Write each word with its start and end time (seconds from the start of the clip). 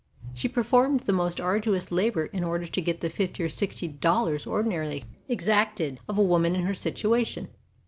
She 0.33 0.47
performed 0.49 1.01
the 1.01 1.13
most 1.13 1.39
arduous 1.39 1.91
labor 1.91 2.25
in 2.25 2.43
order 2.43 2.65
to 2.65 2.81
get 2.81 3.01
the 3.01 3.09
fifty 3.11 3.43
or 3.43 3.49
sixty 3.49 3.87
dollars 3.87 4.47
ordinarily 4.47 5.05
exacted 5.29 5.99
of 6.09 6.17
a 6.17 6.23
woman 6.23 6.55
in 6.55 6.63
her 6.63 6.73
situa 6.73 7.23
tion. 7.23 7.49